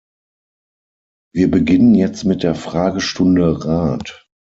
[1.31, 4.27] Wir beginnen jetzt mit der Fragestunde Rat.